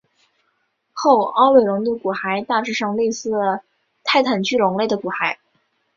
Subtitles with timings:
[0.93, 3.61] 后凹尾龙的骨骸大致上类似
[4.03, 5.37] 泰坦巨龙类的骨骸。